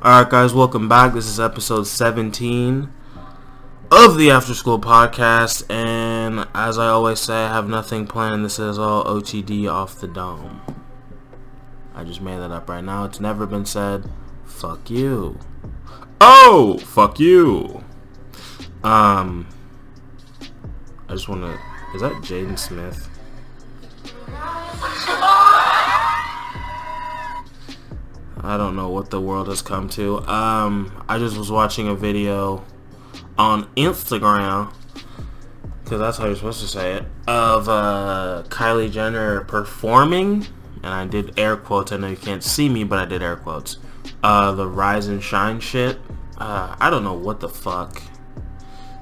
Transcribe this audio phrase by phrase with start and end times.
[0.00, 1.12] Alright guys, welcome back.
[1.12, 2.88] This is episode 17
[3.90, 8.44] of the After School Podcast and as I always say, I have nothing planned.
[8.44, 10.60] This is all OTD off the dome.
[11.96, 13.06] I just made that up right now.
[13.06, 14.08] It's never been said.
[14.44, 15.36] Fuck you.
[16.20, 16.78] Oh!
[16.78, 17.82] Fuck you!
[18.84, 19.48] Um...
[21.08, 21.58] I just wanna...
[21.92, 23.10] Is that Jaden Smith?
[28.48, 30.26] I don't know what the world has come to.
[30.26, 32.64] Um, I just was watching a video
[33.36, 34.72] on Instagram,
[35.84, 41.06] because that's how you're supposed to say it, of uh, Kylie Jenner performing, and I
[41.06, 41.92] did air quotes.
[41.92, 43.76] I know you can't see me, but I did air quotes.
[44.22, 45.98] Uh, the Rise and Shine shit.
[46.38, 48.00] Uh, I don't know what the fuck.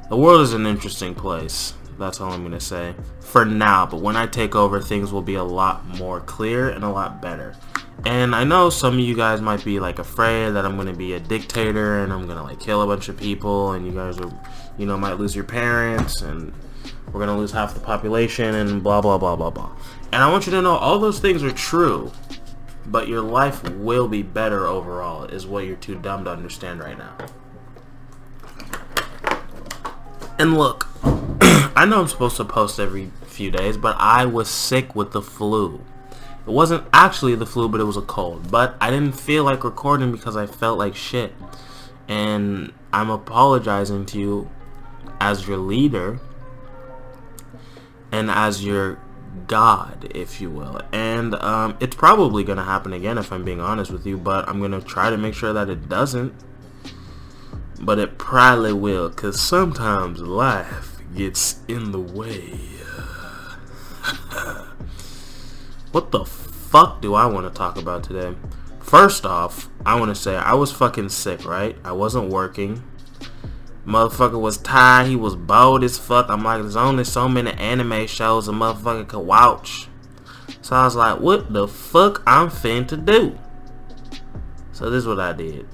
[0.09, 1.75] The world is an interesting place.
[1.99, 3.87] That's all I'm gonna say for now.
[3.87, 7.23] But when I take over, things will be a lot more clear and a lot
[7.23, 7.55] better.
[8.05, 11.15] And I know some of you guys might be like afraid that I'm gonna be
[11.15, 14.31] a dictator and I'm gonna like kill a bunch of people and you guys are,
[14.79, 16.53] you know, might lose your parents and
[17.13, 19.71] we're gonna lose half the population and blah blah blah blah blah.
[20.13, 22.13] And I want you to know all those things are true,
[22.87, 26.99] but your life will be better overall is what you're too dumb to understand right
[26.99, 27.17] now.
[30.39, 30.87] And look,
[31.77, 35.21] I know I'm supposed to post every few days, but I was sick with the
[35.21, 35.85] flu.
[36.47, 38.51] It wasn't actually the flu, but it was a cold.
[38.51, 41.35] But I didn't feel like recording because I felt like shit.
[42.09, 44.51] And I'm apologizing to you
[45.21, 46.19] as your leader
[48.11, 48.99] and as your
[49.47, 50.81] God, if you will.
[50.93, 54.49] And um, it's probably going to happen again if I'm being honest with you, but
[54.49, 56.33] I'm going to try to make sure that it doesn't.
[57.79, 62.51] But it probably will, because sometimes life gets in the way.
[65.93, 68.37] what the fuck do I want to talk about today?
[68.81, 71.77] First off, I want to say I was fucking sick, right?
[71.83, 72.85] I wasn't working.
[73.87, 75.07] Motherfucker was tired.
[75.09, 76.29] He was bold as fuck.
[76.29, 79.89] I'm like, there's only so many anime shows a motherfucker could watch.
[80.61, 83.39] So I was like, what the fuck I'm finna do?
[84.73, 85.67] So this is what I did.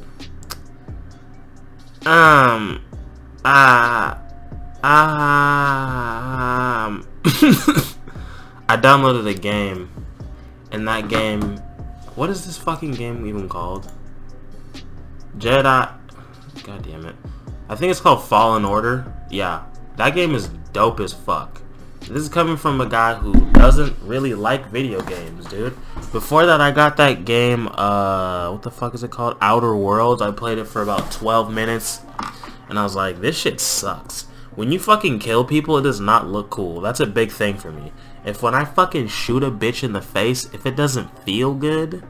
[2.06, 2.82] Um,
[3.44, 4.16] uh,
[4.84, 4.90] um,
[8.68, 9.90] I downloaded a game,
[10.72, 11.58] and that game,
[12.16, 13.92] what is this fucking game even called?
[15.38, 15.92] Jedi,
[16.64, 17.14] god damn it.
[17.68, 19.12] I think it's called Fallen Order.
[19.30, 19.64] Yeah,
[19.96, 21.60] that game is dope as fuck.
[22.00, 25.76] This is coming from a guy who doesn't really like video games, dude.
[26.10, 29.36] Before that, I got that game, uh, what the fuck is it called?
[29.40, 30.20] Outer Worlds.
[30.20, 32.00] I played it for about 12 minutes,
[32.68, 34.26] and I was like, this shit sucks.
[34.54, 36.80] When you fucking kill people, it does not look cool.
[36.80, 37.92] That's a big thing for me.
[38.24, 42.04] If when I fucking shoot a bitch in the face, if it doesn't feel good,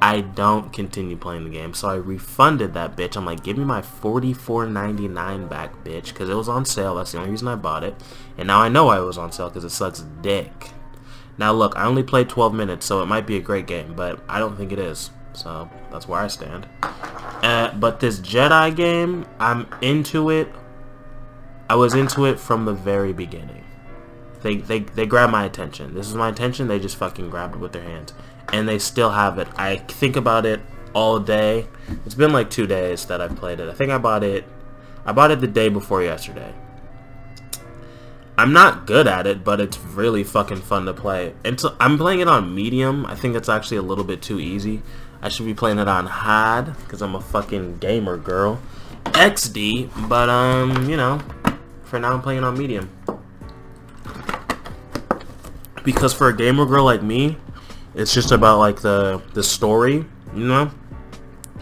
[0.00, 1.74] I don't continue playing the game.
[1.74, 3.16] So I refunded that bitch.
[3.16, 6.08] I'm like, give me my $44.99 back, bitch.
[6.08, 6.94] Because it was on sale.
[6.94, 7.94] That's the only reason I bought it.
[8.38, 10.70] And now I know I was on sale because it sucks dick.
[11.38, 13.94] Now look, I only played 12 minutes, so it might be a great game.
[13.94, 15.10] But I don't think it is.
[15.34, 16.66] So that's where I stand.
[16.82, 20.48] Uh, but this Jedi game, I'm into it.
[21.72, 23.64] I was into it from the very beginning.
[24.42, 25.94] They, they, they grabbed my attention.
[25.94, 26.68] This is my attention.
[26.68, 28.12] They just fucking grabbed it with their hands
[28.52, 29.48] and they still have it.
[29.56, 30.60] I think about it
[30.92, 31.66] all day.
[32.04, 33.70] It's been like two days that I've played it.
[33.70, 34.44] I think I bought it.
[35.06, 36.52] I bought it the day before yesterday.
[38.36, 41.32] I'm not good at it, but it's really fucking fun to play.
[41.42, 43.06] And so I'm playing it on medium.
[43.06, 44.82] I think it's actually a little bit too easy.
[45.22, 48.60] I should be playing it on hard because I'm a fucking gamer girl.
[49.04, 51.18] XD, but um, you know,
[51.92, 52.88] for now I'm playing on medium.
[55.84, 57.36] Because for a gamer girl like me,
[57.94, 60.70] it's just about like the the story, you know.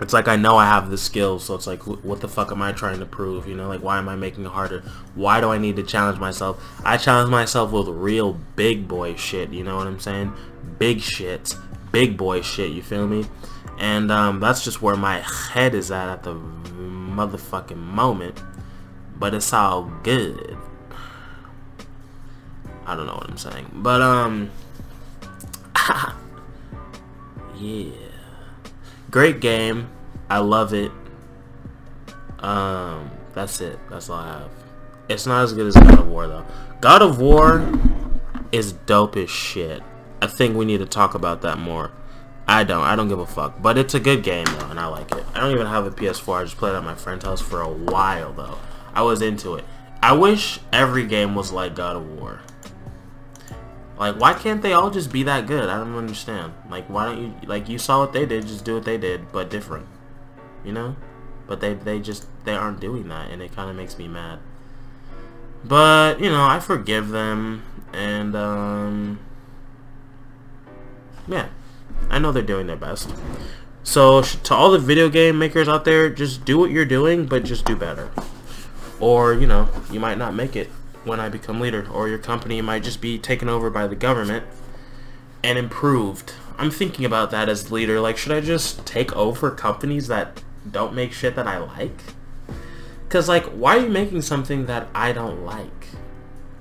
[0.00, 2.62] It's like I know I have the skills, so it's like, what the fuck am
[2.62, 3.48] I trying to prove?
[3.48, 4.84] You know, like why am I making it harder?
[5.16, 6.62] Why do I need to challenge myself?
[6.84, 9.50] I challenge myself with real big boy shit.
[9.50, 10.32] You know what I'm saying?
[10.78, 11.56] Big shit,
[11.90, 12.70] big boy shit.
[12.70, 13.26] You feel me?
[13.78, 18.40] And um, that's just where my head is at at the motherfucking moment.
[19.20, 20.56] But it's all good.
[22.86, 24.50] I don't know what I'm saying, but um.
[27.56, 27.92] yeah.
[29.10, 29.90] Great game.
[30.28, 30.90] I love it.
[32.38, 33.78] Um, that's it.
[33.90, 34.50] That's all I have.
[35.08, 36.46] It's not as good as God of War though.
[36.80, 37.68] God of War
[38.52, 39.82] is dope as shit.
[40.22, 41.92] I think we need to talk about that more.
[42.48, 42.82] I don't.
[42.82, 43.60] I don't give a fuck.
[43.60, 45.24] But it's a good game though, and I like it.
[45.34, 46.40] I don't even have a PS4.
[46.40, 48.58] I just played at my friend's house for a while though.
[48.94, 49.64] I was into it.
[50.02, 52.40] I wish every game was like God of War.
[53.98, 55.68] Like, why can't they all just be that good?
[55.68, 56.54] I don't understand.
[56.70, 59.30] Like, why don't you, like, you saw what they did, just do what they did,
[59.30, 59.86] but different.
[60.64, 60.96] you know?
[61.46, 64.38] But they, they just, they aren't doing that, and it kind of makes me mad.
[65.64, 69.18] But, you know, I forgive them, and, um,
[71.28, 71.48] yeah,
[72.08, 73.12] I know they're doing their best.
[73.82, 77.44] So, to all the video game makers out there, just do what you're doing, but
[77.44, 78.10] just do better.
[79.00, 80.68] Or, you know, you might not make it
[81.04, 84.44] when I become leader, or your company might just be taken over by the government
[85.42, 86.34] and improved.
[86.58, 88.00] I'm thinking about that as leader.
[88.00, 91.98] Like, should I just take over companies that don't make shit that I like?
[93.08, 95.86] Because, like, why are you making something that I don't like?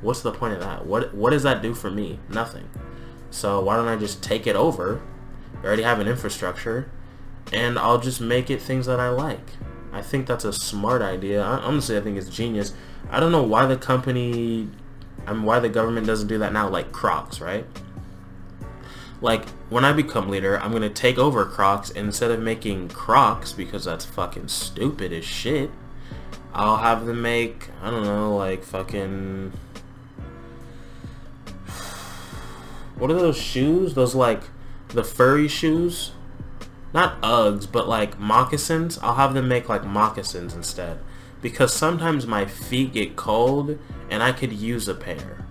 [0.01, 0.85] What's the point of that?
[0.85, 2.19] What What does that do for me?
[2.29, 2.69] Nothing.
[3.31, 5.01] So why don't I just take it over?
[5.61, 6.89] I already have an infrastructure,
[7.51, 9.45] and I'll just make it things that I like.
[9.91, 11.41] I think that's a smart idea.
[11.41, 12.73] I, honestly, I think it's genius.
[13.09, 14.69] I don't know why the company,
[15.25, 17.65] I mean, why the government doesn't do that now, like Crocs, right?
[19.21, 23.51] Like, when I become leader, I'm going to take over Crocs, instead of making Crocs,
[23.51, 25.71] because that's fucking stupid as shit,
[26.53, 29.53] I'll have them make, I don't know, like fucking...
[32.97, 33.93] What are those shoes?
[33.93, 34.43] Those, like,
[34.89, 36.11] the furry shoes?
[36.93, 38.97] Not Uggs, but, like, moccasins?
[38.99, 40.99] I'll have them make, like, moccasins instead.
[41.41, 43.77] Because sometimes my feet get cold,
[44.09, 45.45] and I could use a pair.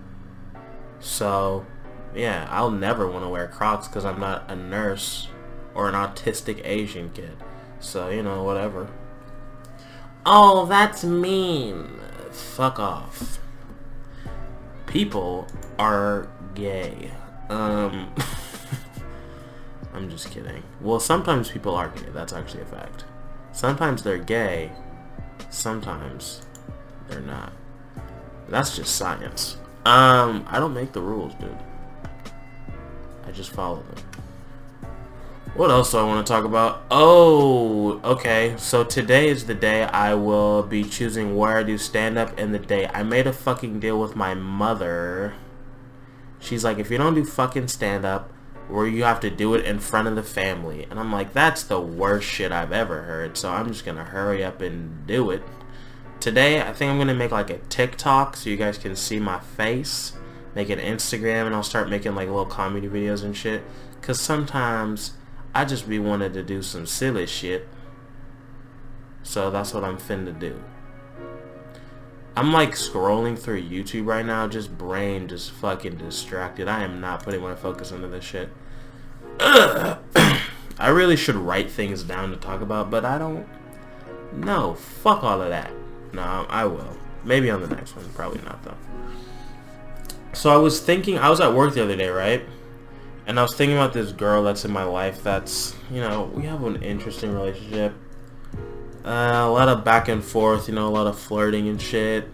[0.99, 1.65] So,
[2.13, 5.29] yeah, I'll never want to wear Crocs because I'm not a nurse
[5.73, 7.37] or an autistic Asian kid.
[7.79, 8.89] So, you know, whatever.
[10.25, 11.89] Oh, that's mean.
[12.31, 13.39] Fuck off.
[14.85, 15.47] People
[15.77, 17.11] are gay.
[17.49, 18.13] Um,
[19.99, 20.63] I'm just kidding.
[20.79, 22.05] Well, sometimes people are gay.
[22.13, 23.03] That's actually a fact.
[23.51, 24.71] Sometimes they're gay.
[25.49, 26.41] Sometimes
[27.09, 27.51] they're not.
[28.47, 29.57] That's just science.
[29.85, 31.57] Um, I don't make the rules, dude.
[33.27, 34.89] I just follow them.
[35.55, 36.85] What else do I want to talk about?
[36.89, 38.55] Oh, okay.
[38.57, 42.59] So today is the day I will be choosing where I do stand-up and the
[42.59, 42.87] day.
[42.93, 45.33] I made a fucking deal with my mother.
[46.39, 48.31] She's like, if you don't do fucking stand-up,
[48.69, 50.87] where you have to do it in front of the family.
[50.89, 53.37] And I'm like, that's the worst shit I've ever heard.
[53.37, 55.43] So I'm just going to hurry up and do it.
[56.19, 59.19] Today, I think I'm going to make like a TikTok so you guys can see
[59.19, 60.13] my face
[60.55, 63.63] make an Instagram and I'll start making like little comedy videos and shit.
[64.01, 65.13] Cause sometimes
[65.53, 67.67] I just be wanted to do some silly shit.
[69.23, 70.63] So that's what I'm finna do.
[72.39, 76.69] I'm like scrolling through YouTube right now, just brain just fucking distracted.
[76.69, 78.47] I am not putting my focus into this shit.
[79.41, 79.97] I
[80.87, 83.45] really should write things down to talk about, but I don't.
[84.31, 85.69] No, fuck all of that.
[86.13, 86.95] No, I will.
[87.25, 88.07] Maybe on the next one.
[88.13, 88.77] Probably not though.
[90.31, 92.45] So I was thinking, I was at work the other day, right?
[93.27, 96.43] And I was thinking about this girl that's in my life that's, you know, we
[96.43, 97.93] have an interesting relationship.
[99.09, 102.29] Uh, a lot of back and forth, you know, a lot of flirting and shit.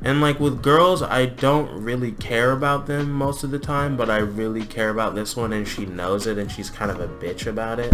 [0.00, 4.08] And like with girls, I don't really care about them most of the time, but
[4.08, 7.08] I really care about this one and she knows it and she's kind of a
[7.08, 7.92] bitch about it.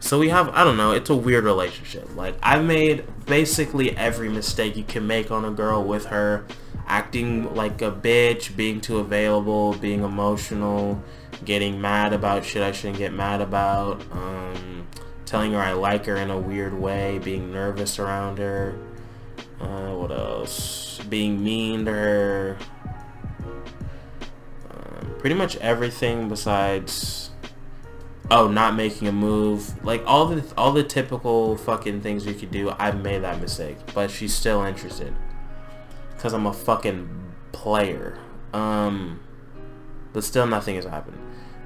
[0.00, 2.14] So we have, I don't know, it's a weird relationship.
[2.14, 6.44] Like, I've made basically every mistake you can make on a girl with her
[6.86, 11.02] acting like a bitch, being too available, being emotional,
[11.42, 14.86] getting mad about shit I shouldn't get mad about, um,
[15.32, 18.76] telling her I like her in a weird way, being nervous around her,
[19.62, 22.58] uh, what else, being mean to her,
[24.70, 27.30] um, pretty much everything besides
[28.30, 32.50] oh not making a move like all the all the typical fucking things you could
[32.50, 35.14] do I've made that mistake but she's still interested
[36.14, 37.08] because I'm a fucking
[37.52, 38.18] player.
[38.52, 39.20] Um,
[40.12, 41.18] but still nothing has happened.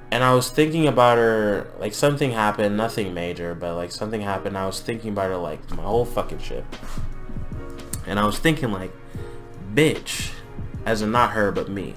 [0.09, 4.57] And I was thinking about her, like something happened, nothing major, but like something happened.
[4.57, 6.63] I was thinking about her like my whole fucking shit.
[8.05, 8.91] And I was thinking like,
[9.73, 10.31] bitch,
[10.85, 11.95] as in not her, but me.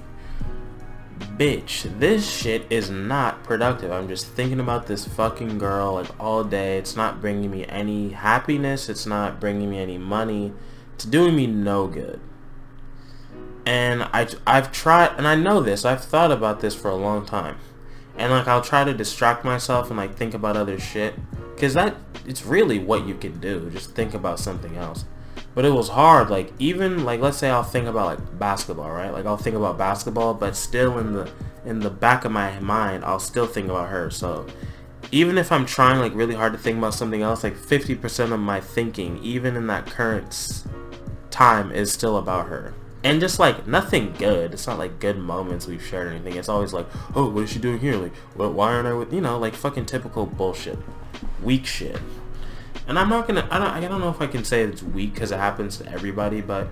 [1.37, 3.91] Bitch, this shit is not productive.
[3.91, 6.77] I'm just thinking about this fucking girl like all day.
[6.77, 8.89] It's not bringing me any happiness.
[8.89, 10.53] It's not bringing me any money.
[10.95, 12.19] It's doing me no good
[13.65, 17.25] and I, I've tried, and I know this, I've thought about this for a long
[17.25, 17.57] time.
[18.17, 21.15] And like, I'll try to distract myself and like think about other shit.
[21.57, 23.69] Cause that, it's really what you can do.
[23.69, 25.05] Just think about something else.
[25.53, 29.11] But it was hard, like even, like let's say I'll think about like basketball, right?
[29.11, 31.29] Like I'll think about basketball, but still in the,
[31.65, 34.09] in the back of my mind, I'll still think about her.
[34.09, 34.47] So
[35.11, 38.39] even if I'm trying like really hard to think about something else, like 50% of
[38.39, 40.63] my thinking, even in that current
[41.29, 44.53] time, is still about her and just like nothing good.
[44.53, 46.35] It's not like good moments we've shared or anything.
[46.35, 47.95] It's always like, oh, what is she doing here?
[47.95, 48.53] Like, what?
[48.53, 50.77] Why aren't I with you know like fucking typical bullshit,
[51.41, 51.99] weak shit.
[52.87, 55.13] and I'm not gonna I don't I don't know if I can say it's weak
[55.13, 56.67] because it happens to everybody, but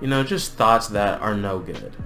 [0.00, 1.96] you know, just thoughts that are no good.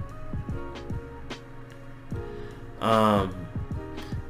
[2.79, 3.35] Um,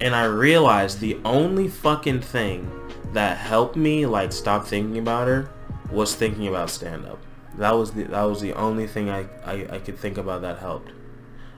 [0.02, 2.70] and I realized the only fucking thing
[3.14, 5.50] that helped me like stop thinking about her
[5.92, 7.20] was thinking about stand up.
[7.58, 10.60] That was the that was the only thing I, I, I could think about that
[10.60, 10.92] helped.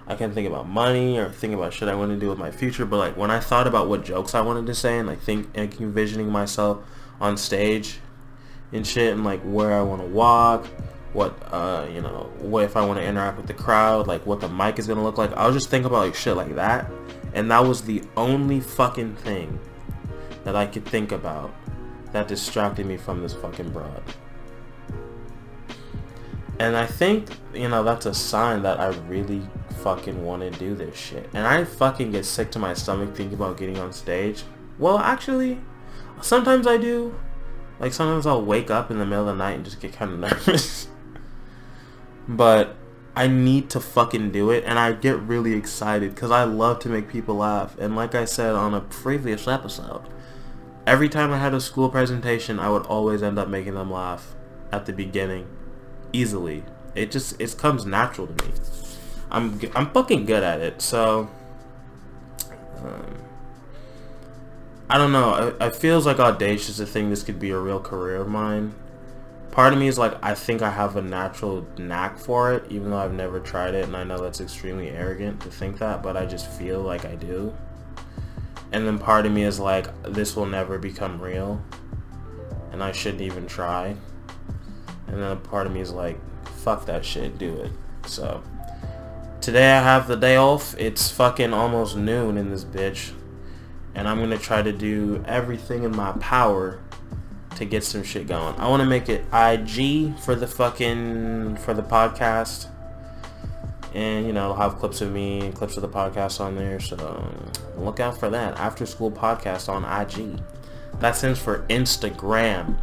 [0.06, 2.52] I can't think about money or think about shit I want to do with my
[2.52, 5.22] future, but like when I thought about what jokes I wanted to say and like
[5.22, 6.80] think and envisioning myself
[7.22, 8.00] on stage
[8.74, 10.66] and shit and like where I want to walk,
[11.14, 14.42] what uh you know, what if I want to interact with the crowd, like what
[14.42, 15.32] the mic is gonna look like.
[15.34, 16.92] I was just think about like shit like that,
[17.34, 19.60] and that was the only fucking thing
[20.44, 21.54] that I could think about
[22.12, 24.04] that distracted me from this fucking broad.
[26.64, 29.42] And I think, you know, that's a sign that I really
[29.82, 31.30] fucking want to do this shit.
[31.34, 34.44] And I fucking get sick to my stomach thinking about getting on stage.
[34.80, 35.60] Well, actually,
[36.22, 37.20] sometimes I do.
[37.82, 40.14] Like, sometimes I'll wake up in the middle of the night and just get kind
[40.14, 40.88] of nervous.
[42.30, 42.78] but
[43.14, 44.64] I need to fucking do it.
[44.66, 47.78] And I get really excited because I love to make people laugh.
[47.78, 50.04] And like I said on a previous episode,
[50.88, 54.34] every time I had a school presentation, I would always end up making them laugh
[54.72, 55.46] at the beginning
[56.14, 56.64] easily.
[56.96, 58.54] It just it comes natural to me.
[59.32, 60.82] I'm I'm fucking good at it.
[60.82, 61.28] So
[62.78, 63.18] um,
[64.90, 65.48] I don't know.
[65.48, 68.76] It, it feels like audacious to think this could be a real career of mine.
[69.52, 72.92] Part of me is like I think I have a natural knack for it, even
[72.92, 76.16] though I've never tried it, and I know that's extremely arrogant to think that, but
[76.16, 77.56] I just feel like I do.
[78.72, 81.62] And then part of me is like this will never become real,
[82.72, 83.96] and I shouldn't even try.
[85.14, 87.72] And then a part of me is like, fuck that shit, do it.
[88.08, 88.42] So,
[89.42, 90.74] today I have the day off.
[90.80, 93.12] It's fucking almost noon in this bitch.
[93.94, 96.80] And I'm gonna try to do everything in my power
[97.58, 98.56] to get some shit going.
[98.56, 102.70] I want to make it IG for the fucking, for the podcast.
[103.94, 106.80] And, you know, I'll have clips of me and clips of the podcast on there.
[106.80, 107.32] So,
[107.78, 108.58] look out for that.
[108.58, 110.42] After school podcast on IG.
[111.02, 112.78] That stands for Instagram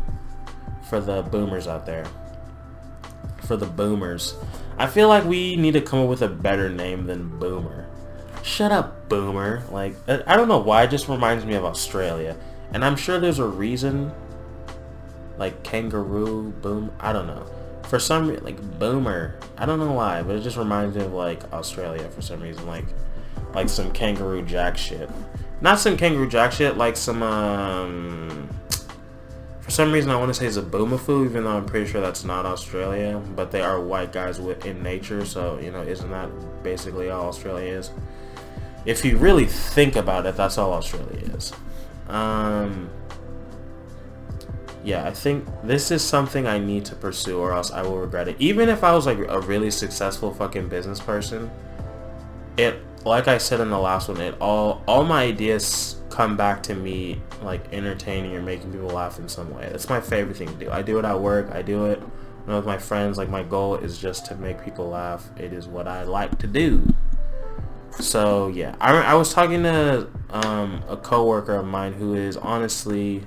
[0.88, 2.06] for the boomers out there.
[3.50, 4.36] For the boomers.
[4.78, 7.88] I feel like we need to come up with a better name than boomer.
[8.44, 9.64] Shut up, boomer.
[9.72, 12.36] Like, I don't know why, it just reminds me of Australia.
[12.72, 14.12] And I'm sure there's a reason.
[15.36, 17.44] Like, kangaroo, boom, I don't know.
[17.88, 19.34] For some like, boomer.
[19.58, 22.68] I don't know why, but it just reminds me of, like, Australia for some reason.
[22.68, 22.86] Like,
[23.52, 25.10] like some kangaroo jack shit.
[25.60, 28.48] Not some kangaroo jack shit, like some, um
[29.70, 32.44] for some reason, I want to say Zoboomafoo, even though I'm pretty sure that's not
[32.44, 33.22] Australia.
[33.36, 36.28] But they are white guys in nature, so, you know, isn't that
[36.64, 37.92] basically all Australia is?
[38.84, 41.52] If you really think about it, that's all Australia is.
[42.08, 42.90] Um,
[44.82, 48.26] yeah, I think this is something I need to pursue or else I will regret
[48.26, 48.34] it.
[48.40, 51.48] Even if I was like a really successful fucking business person,
[52.56, 52.74] it,
[53.04, 56.74] like I said in the last one, it all, all my ideas come back to
[56.74, 59.66] me like entertaining or making people laugh in some way.
[59.72, 60.70] That's my favorite thing to do.
[60.70, 61.50] I do it at work.
[61.50, 62.02] I do it
[62.46, 63.16] with my friends.
[63.16, 65.30] Like my goal is just to make people laugh.
[65.38, 66.94] It is what I like to do.
[68.00, 73.22] So yeah, I, I was talking to um, a coworker of mine who is honestly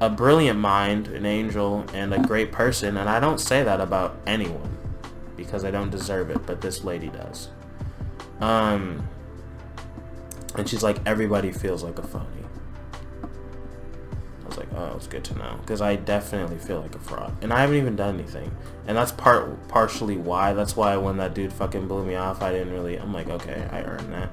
[0.00, 4.16] a brilliant mind, an angel, and a great person, and I don't say that about
[4.24, 4.76] anyone
[5.36, 7.48] because I don't deserve it, but this lady does.
[8.40, 9.08] Um,
[10.56, 12.26] and she's like, everybody feels like a phony.
[13.22, 15.56] I was like, oh, it's good to know.
[15.60, 17.34] Because I definitely feel like a fraud.
[17.42, 18.54] And I haven't even done anything.
[18.86, 20.52] And that's part partially why.
[20.52, 22.96] That's why when that dude fucking blew me off, I didn't really...
[22.96, 24.30] I'm like, okay, I earned that.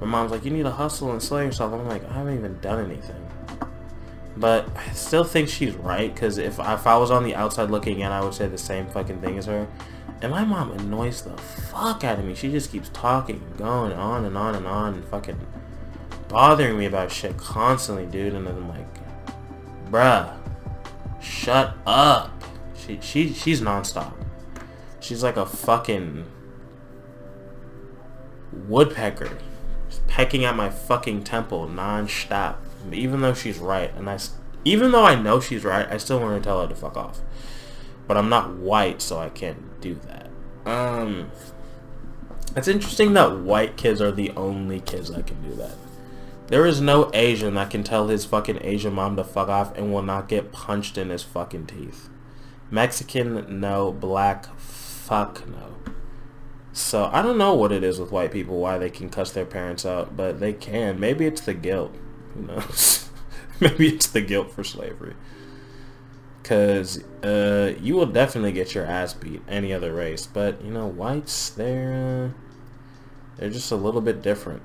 [0.00, 1.72] My mom's like, you need to hustle and slay yourself.
[1.72, 3.28] I'm like, I haven't even done anything.
[4.36, 6.14] But I still think she's right.
[6.14, 8.86] Because if, if I was on the outside looking in, I would say the same
[8.86, 9.66] fucking thing as her.
[10.20, 12.34] And my mom annoys the fuck out of me.
[12.34, 15.38] She just keeps talking, going on and on and on, and fucking
[16.28, 18.34] bothering me about shit constantly, dude.
[18.34, 18.86] And I'm like,
[19.90, 20.36] bruh,
[21.20, 22.42] shut up.
[22.76, 24.12] She she she's nonstop.
[25.00, 26.24] She's like a fucking
[28.66, 29.38] woodpecker,
[29.88, 32.62] just pecking at my fucking temple non-stop.
[32.92, 34.18] Even though she's right, and I,
[34.64, 37.20] even though I know she's right, I still want to tell her to fuck off.
[38.08, 40.28] But I'm not white, so I can't do that.
[40.68, 41.30] Um,
[42.56, 45.76] it's interesting that white kids are the only kids that can do that.
[46.48, 49.92] There is no Asian that can tell his fucking Asian mom to fuck off and
[49.92, 52.08] will not get punched in his fucking teeth.
[52.70, 53.92] Mexican, no.
[53.92, 55.76] Black, fuck no.
[56.72, 59.44] So, I don't know what it is with white people, why they can cuss their
[59.44, 60.98] parents out, but they can.
[60.98, 61.94] Maybe it's the guilt.
[62.34, 63.10] Who knows?
[63.60, 65.14] Maybe it's the guilt for slavery.
[66.42, 70.26] Because uh, you will definitely get your ass beat any other race.
[70.26, 72.38] But, you know, whites, they're, uh,
[73.36, 74.62] they're just a little bit different.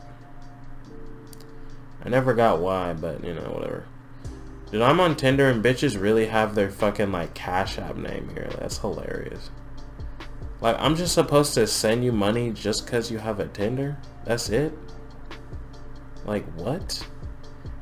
[2.06, 3.86] I never got why, but, you know, whatever.
[4.72, 8.50] Dude, I'm on Tinder and bitches really have their fucking, like, Cash App name here.
[8.60, 9.50] That's hilarious.
[10.62, 13.98] Like, I'm just supposed to send you money just because you have a Tinder?
[14.25, 14.74] That's it?
[16.25, 17.06] Like, what?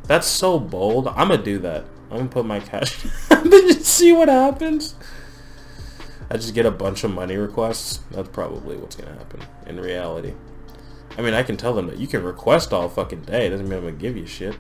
[0.08, 1.08] That's so bold.
[1.08, 1.86] I'm gonna do that.
[2.12, 4.96] I'm gonna put my cash then just see what happens.
[6.30, 8.00] I just get a bunch of money requests.
[8.12, 10.34] That's probably what's gonna happen in reality.
[11.18, 13.50] I mean, I can tell them that you can request all fucking day.
[13.50, 14.56] Doesn't mean I'm gonna give you shit.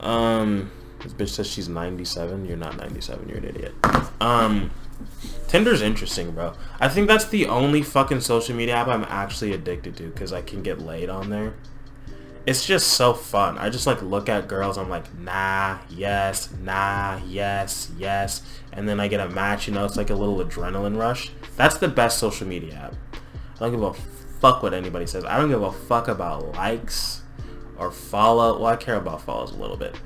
[0.00, 0.70] Um,
[1.02, 2.46] this bitch says she's 97.
[2.46, 3.28] You're not 97.
[3.28, 3.74] You're an idiot.
[4.20, 4.70] Um,
[5.48, 6.54] Tinder's interesting, bro.
[6.78, 10.42] I think that's the only fucking social media app I'm actually addicted to because I
[10.42, 11.54] can get laid on there.
[12.46, 13.58] It's just so fun.
[13.58, 14.78] I just like look at girls.
[14.78, 18.42] I'm like, nah, yes, nah, yes, yes.
[18.72, 21.30] And then I get a match, you know, it's like a little adrenaline rush.
[21.56, 22.94] That's the best social media app.
[23.56, 23.92] I don't give a
[24.40, 25.24] fuck what anybody says.
[25.24, 27.22] I don't give a fuck about likes
[27.76, 28.58] or follow.
[28.58, 29.96] Well, I care about follows a little bit.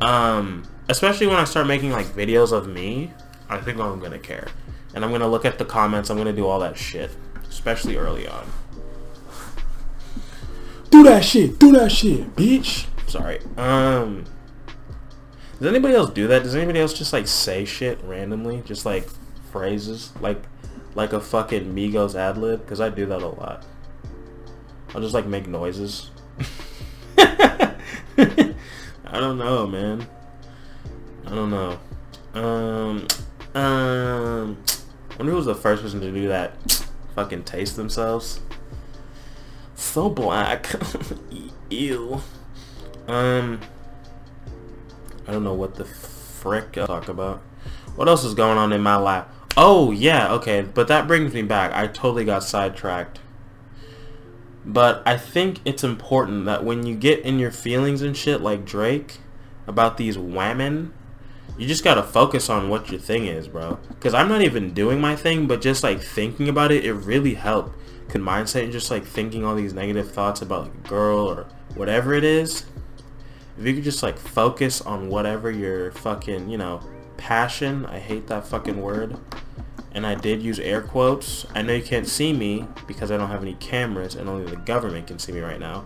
[0.00, 3.12] Um, especially when I start making like videos of me,
[3.48, 4.48] I think I'm gonna care.
[4.94, 6.10] And I'm gonna look at the comments.
[6.10, 7.10] I'm gonna do all that shit,
[7.48, 8.46] especially early on.
[10.92, 11.58] Do that shit.
[11.58, 12.86] Do that shit, bitch.
[13.08, 13.40] Sorry.
[13.56, 14.26] Um.
[15.58, 16.42] Does anybody else do that?
[16.42, 18.62] Does anybody else just like say shit randomly?
[18.66, 19.08] Just like
[19.50, 20.12] phrases?
[20.20, 20.42] Like
[20.94, 22.60] like a fucking Migos ad lib?
[22.60, 23.64] Because I do that a lot.
[24.94, 26.10] I'll just like make noises.
[27.18, 27.74] I
[29.12, 30.06] don't know, man.
[31.26, 31.78] I don't know.
[32.34, 33.06] Um,
[33.54, 34.58] um,
[35.10, 36.86] I wonder who was the first person to do that.
[37.14, 38.40] Fucking taste themselves.
[39.92, 40.72] So black.
[41.70, 42.22] Ew.
[43.06, 43.60] Um,
[45.28, 47.42] I don't know what the frick I'll talk about.
[47.94, 49.26] What else is going on in my life?
[49.54, 51.72] Oh, yeah, okay, but that brings me back.
[51.74, 53.20] I totally got sidetracked.
[54.64, 58.64] But I think it's important that when you get in your feelings and shit like
[58.64, 59.18] Drake
[59.66, 60.94] about these women,
[61.58, 63.78] you just gotta focus on what your thing is, bro.
[63.90, 67.34] Because I'm not even doing my thing, but just like thinking about it, it really
[67.34, 67.76] helped.
[68.08, 71.46] Could mindset and just like thinking all these negative thoughts about like a girl or
[71.74, 72.64] whatever it is.
[73.58, 76.80] If you could just like focus on whatever your fucking, you know,
[77.16, 77.86] passion.
[77.86, 79.16] I hate that fucking word.
[79.94, 81.46] And I did use air quotes.
[81.54, 84.56] I know you can't see me because I don't have any cameras and only the
[84.56, 85.84] government can see me right now.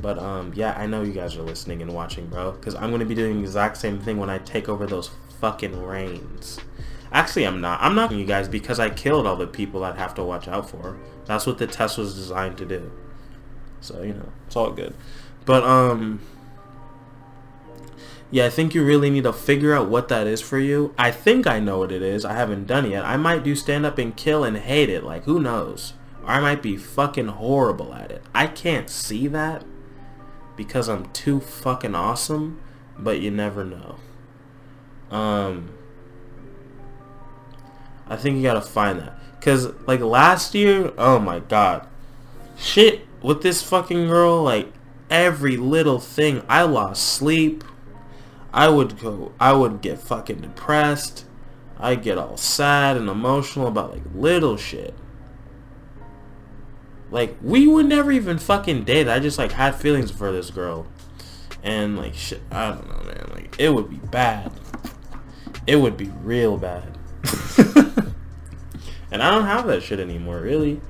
[0.00, 2.52] But um, yeah, I know you guys are listening and watching, bro.
[2.52, 5.10] Because I'm going to be doing the exact same thing when I take over those
[5.40, 6.58] fucking reins.
[7.12, 7.80] Actually, I'm not.
[7.82, 10.70] I'm not you guys because I killed all the people I'd have to watch out
[10.70, 10.98] for.
[11.26, 12.90] That's what the test was designed to do.
[13.80, 14.94] So, you know, it's all good.
[15.44, 16.20] But, um,
[18.30, 20.94] yeah, I think you really need to figure out what that is for you.
[20.96, 22.24] I think I know what it is.
[22.24, 23.04] I haven't done it yet.
[23.04, 25.04] I might do stand up and kill and hate it.
[25.04, 25.92] Like, who knows?
[26.22, 28.22] Or I might be fucking horrible at it.
[28.34, 29.64] I can't see that
[30.56, 32.60] because I'm too fucking awesome,
[32.98, 33.96] but you never know.
[35.10, 35.74] Um,
[38.08, 39.18] I think you gotta find that.
[39.42, 41.88] Cause like last year, oh my god.
[42.56, 44.72] Shit with this fucking girl, like
[45.10, 47.64] every little thing, I lost sleep.
[48.52, 51.24] I would go, I would get fucking depressed.
[51.76, 54.94] I get all sad and emotional about like little shit.
[57.10, 59.08] Like we would never even fucking date.
[59.08, 60.86] I just like had feelings for this girl,
[61.64, 62.42] and like shit.
[62.52, 63.30] I don't know, man.
[63.34, 64.52] Like it would be bad.
[65.66, 66.96] It would be real bad.
[69.12, 70.40] and I don't have that shit anymore.
[70.40, 70.80] Really,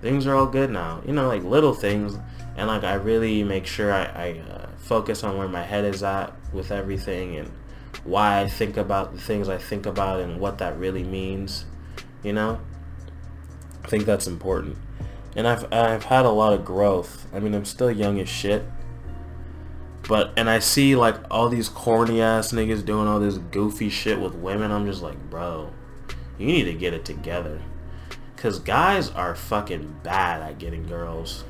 [0.00, 1.02] things are all good now.
[1.04, 2.16] You know, like little things,
[2.56, 6.02] and like I really make sure I, I uh, focus on where my head is
[6.02, 7.50] at with everything and
[8.04, 11.64] why I think about the things I think about and what that really means.
[12.22, 12.60] You know,
[13.82, 14.76] I think that's important
[15.36, 17.26] and I've I've had a lot of growth.
[17.32, 18.64] I mean, I'm still young as shit.
[20.08, 24.20] But and I see like all these corny ass niggas doing all this goofy shit
[24.20, 24.72] with women.
[24.72, 25.72] I'm just like, bro,
[26.40, 27.60] you need to get it together.
[28.36, 31.44] Cause guys are fucking bad at getting girls.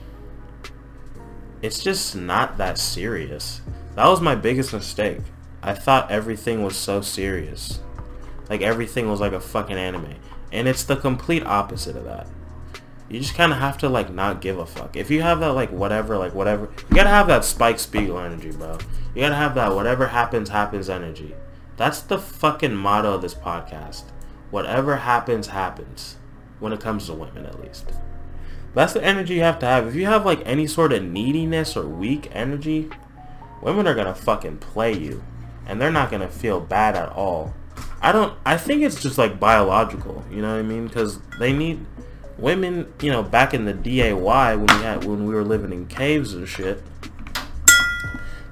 [1.62, 3.61] It's just not that serious.
[3.94, 5.18] That was my biggest mistake.
[5.62, 7.81] I thought everything was so serious.
[8.48, 10.16] Like everything was like a fucking anime.
[10.50, 12.26] And it's the complete opposite of that
[13.11, 14.96] you just kind of have to like not give a fuck.
[14.96, 18.53] If you have that like whatever, like whatever, you gotta have that Spike Spiegel energy,
[18.53, 18.79] bro.
[19.14, 21.35] You gotta have that whatever happens, happens energy.
[21.76, 24.05] That's the fucking motto of this podcast.
[24.50, 26.16] Whatever happens, happens.
[26.58, 27.90] When it comes to women, at least.
[28.74, 29.86] That's the energy you have to have.
[29.86, 32.90] If you have like any sort of neediness or weak energy,
[33.62, 35.22] women are gonna fucking play you,
[35.66, 37.54] and they're not gonna feel bad at all.
[38.00, 38.38] I don't.
[38.46, 40.24] I think it's just like biological.
[40.30, 40.86] You know what I mean?
[40.86, 41.84] Because they need
[42.38, 42.92] women.
[43.00, 46.32] You know, back in the DAY when we had when we were living in caves
[46.32, 46.82] and shit,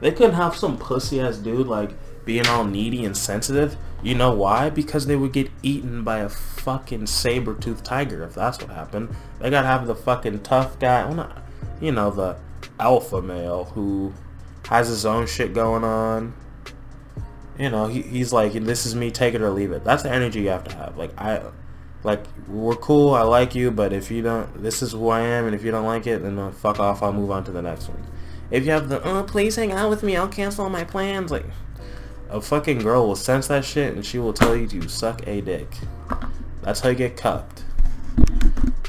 [0.00, 1.90] they couldn't have some pussy ass dude like
[2.24, 3.76] being all needy and sensitive.
[4.02, 4.70] You know why?
[4.70, 9.14] Because they would get eaten by a fucking saber-toothed tiger if that's what happened.
[9.40, 11.42] They gotta have the fucking tough guy, well not,
[11.80, 12.36] you know, the
[12.78, 14.12] alpha male who
[14.68, 16.34] has his own shit going on.
[17.58, 19.82] You know, he, he's like, this is me, take it or leave it.
[19.82, 20.96] That's the energy you have to have.
[20.96, 21.42] Like, I,
[22.04, 25.46] like, we're cool, I like you, but if you don't, this is who I am,
[25.46, 27.62] and if you don't like it, then uh, fuck off, I'll move on to the
[27.62, 28.00] next one.
[28.52, 31.32] If you have the, oh, please hang out with me, I'll cancel all my plans,
[31.32, 31.46] like,
[32.30, 35.40] a fucking girl will sense that shit and she will tell you to suck a
[35.40, 35.68] dick.
[36.62, 37.64] That's how you get cucked.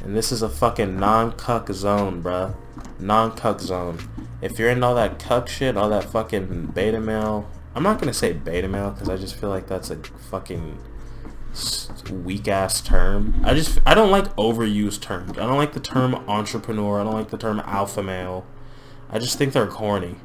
[0.03, 2.55] And this is a fucking non-cuck zone, bruh.
[2.99, 3.99] Non-cuck zone.
[4.41, 7.49] If you're in all that cuck shit, all that fucking beta male...
[7.75, 10.79] I'm not gonna say beta male because I just feel like that's a fucking
[12.11, 13.39] weak-ass term.
[13.43, 13.79] I just...
[13.85, 15.37] I don't like overused terms.
[15.37, 16.99] I don't like the term entrepreneur.
[16.99, 18.45] I don't like the term alpha male.
[19.09, 20.15] I just think they're corny.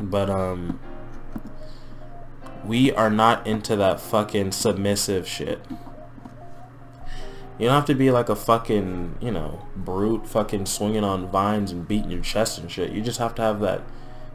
[0.00, 0.78] But, um
[2.68, 5.58] we are not into that fucking submissive shit.
[7.58, 11.72] You don't have to be like a fucking, you know, brute fucking swinging on vines
[11.72, 12.92] and beating your chest and shit.
[12.92, 13.82] You just have to have that.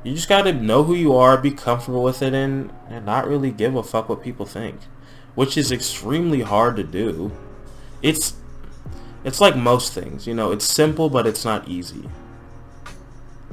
[0.03, 3.51] You just gotta know who you are, be comfortable with it, and, and not really
[3.51, 4.79] give a fuck what people think.
[5.35, 7.31] Which is extremely hard to do.
[8.01, 8.33] It's,
[9.23, 12.09] it's like most things, you know, it's simple, but it's not easy.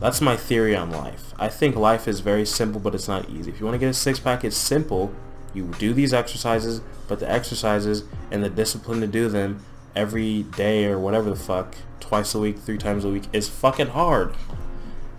[0.00, 1.34] That's my theory on life.
[1.38, 3.50] I think life is very simple, but it's not easy.
[3.50, 5.14] If you want to get a six-pack, it's simple.
[5.52, 9.62] You do these exercises, but the exercises and the discipline to do them
[9.94, 13.88] every day or whatever the fuck, twice a week, three times a week, is fucking
[13.88, 14.34] hard.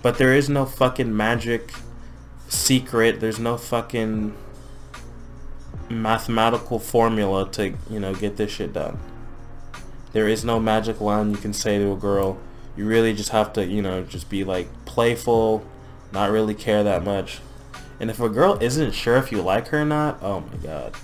[0.01, 1.73] But there is no fucking magic
[2.47, 3.19] secret.
[3.19, 4.35] There's no fucking
[5.89, 8.97] mathematical formula to, you know, get this shit done.
[10.13, 12.39] There is no magic line you can say to a girl,
[12.75, 15.65] you really just have to, you know, just be like playful,
[16.11, 17.39] not really care that much.
[17.99, 20.95] And if a girl isn't sure if you like her or not, oh my god.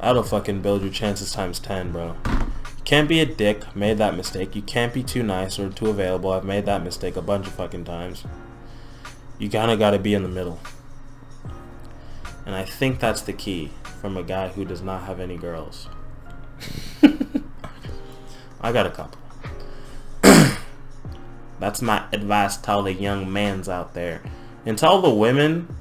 [0.00, 2.16] That'll fucking build your chances times 10, bro.
[2.26, 4.56] You can't be a dick, made that mistake.
[4.56, 6.32] You can't be too nice or too available.
[6.32, 8.24] I've made that mistake a bunch of fucking times.
[9.38, 10.58] You kinda gotta be in the middle.
[12.44, 13.70] And I think that's the key
[14.00, 15.88] from a guy who does not have any girls.
[18.60, 19.21] I got a couple.
[21.62, 24.20] That's my advice to all the young mans out there.
[24.66, 25.72] And to all the women,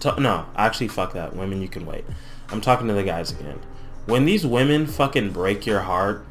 [0.00, 1.36] to, no, actually fuck that.
[1.36, 2.04] Women, you can wait.
[2.48, 3.60] I'm talking to the guys again.
[4.06, 6.26] When these women fucking break your heart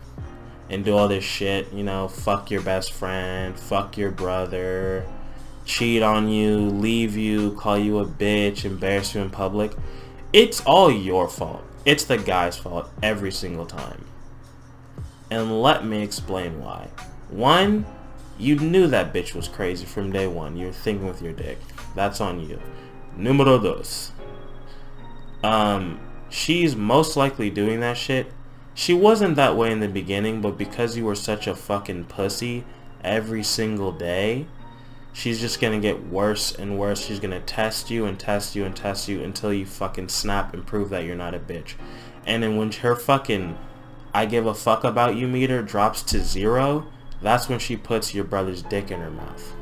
[0.70, 5.06] and do all this shit, you know, fuck your best friend, fuck your brother,
[5.64, 9.72] cheat on you, leave you, call you a bitch, embarrass you in public,
[10.34, 11.64] it's all your fault.
[11.86, 14.04] It's the guy's fault every single time.
[15.32, 16.90] And let me explain why.
[17.36, 17.86] One,
[18.38, 20.56] you knew that bitch was crazy from day one.
[20.56, 21.60] You're thinking with your dick.
[21.94, 22.62] That's on you.
[23.18, 24.14] Numero dos.
[25.44, 28.32] Um, she's most likely doing that shit.
[28.74, 32.64] She wasn't that way in the beginning, but because you were such a fucking pussy
[33.04, 34.48] every single day,
[35.12, 37.06] she's just gonna get worse and worse.
[37.06, 40.66] She's gonna test you and test you and test you until you fucking snap and
[40.66, 41.74] prove that you're not a bitch.
[42.26, 43.58] And then when her fucking
[44.14, 46.88] I give a fuck about you meter drops to zero,
[47.22, 49.56] that's when she puts your brother's dick in her mouth.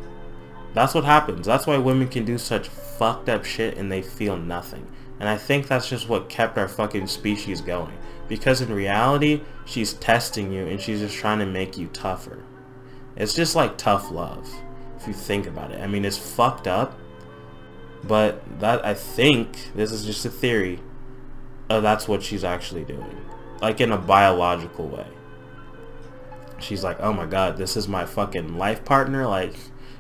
[0.74, 1.46] That's what happens.
[1.46, 4.88] That's why women can do such fucked up shit and they feel nothing.
[5.20, 7.98] And I think that's just what kept our fucking species going.
[8.28, 12.44] Because in reality, she's testing you and she's just trying to make you tougher.
[13.16, 14.50] It's just like tough love,
[14.98, 15.80] if you think about it.
[15.80, 16.98] I mean, it's fucked up,
[18.04, 20.80] but that I think, this is just a theory,
[21.70, 23.24] uh, that's what she's actually doing.
[23.62, 25.08] Like in a biological way
[26.64, 29.28] she's like, oh my god, this is my fucking life partner.
[29.28, 29.54] Like,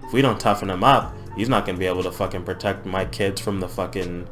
[0.03, 3.05] if we don't toughen him up, he's not gonna be able to fucking protect my
[3.05, 4.27] kids from the fucking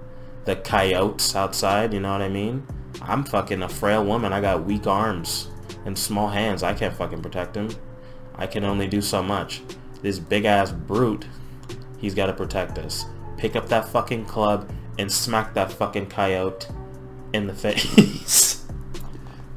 [0.45, 1.93] the coyotes outside.
[1.93, 2.65] You know what I mean?
[3.01, 4.33] I'm fucking a frail woman.
[4.33, 5.49] I got weak arms
[5.85, 6.63] and small hands.
[6.63, 7.69] I can't fucking protect him.
[8.35, 9.61] I can only do so much.
[10.01, 11.25] This big ass brute,
[11.97, 13.05] he's got to protect us.
[13.37, 16.67] Pick up that fucking club and smack that fucking coyote
[17.33, 18.50] in the face.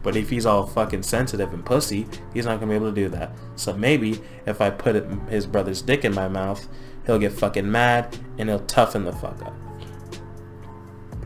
[0.05, 3.09] But if he's all fucking sensitive and pussy, he's not gonna be able to do
[3.09, 3.33] that.
[3.57, 6.69] So maybe if I put his brother's dick in my mouth,
[7.07, 9.55] he'll get fucking mad and he'll toughen the fuck up.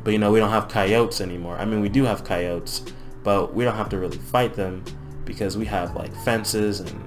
[0.05, 1.59] But you know, we don't have coyotes anymore.
[1.59, 2.83] I mean, we do have coyotes,
[3.25, 4.85] but we don't have to really fight them
[5.25, 7.05] because we have like fences and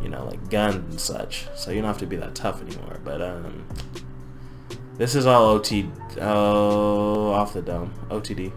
[0.00, 1.46] you know, like guns and such.
[1.56, 2.98] So you don't have to be that tough anymore.
[3.04, 3.66] But um,
[4.96, 5.88] this is all OT.
[6.20, 7.92] Oh, off the dome.
[8.10, 8.52] OTD.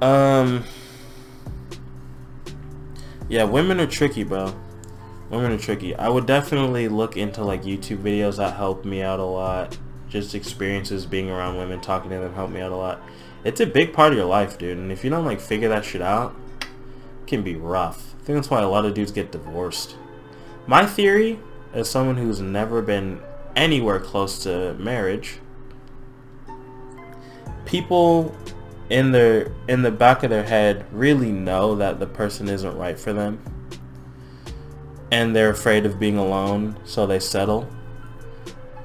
[0.00, 0.64] Um.
[3.28, 4.54] Yeah, women are tricky, bro.
[5.30, 5.94] Women are tricky.
[5.94, 9.76] I would definitely look into like YouTube videos that help me out a lot.
[10.08, 13.02] Just experiences being around women, talking to them help me out a lot.
[13.44, 14.78] It's a big part of your life, dude.
[14.78, 18.14] And if you don't like figure that shit out, it can be rough.
[18.14, 19.96] I think that's why a lot of dudes get divorced.
[20.66, 21.38] My theory,
[21.74, 23.20] as someone who's never been
[23.54, 25.38] anywhere close to marriage,
[27.66, 28.34] people
[28.90, 32.98] in their in the back of their head really know that the person isn't right
[32.98, 33.42] for them.
[35.10, 37.68] And they're afraid of being alone so they settle.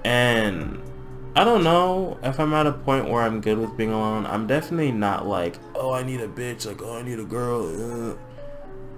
[0.05, 0.81] And
[1.35, 4.25] I don't know if I'm at a point where I'm good with being alone.
[4.25, 8.11] I'm definitely not like oh I need a bitch like oh I need a girl
[8.11, 8.15] uh.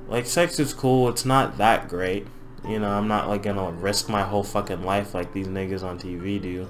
[0.08, 1.10] like sex is cool.
[1.10, 2.28] It's not that great.
[2.68, 6.00] You know I'm not like gonna risk my whole fucking life like these niggas on
[6.00, 6.70] TV do.